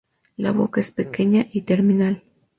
La 0.35 0.51
boca 0.51 0.81
es 0.81 0.89
pequeña 0.89 1.45
y 1.53 1.61
terminal. 1.61 2.23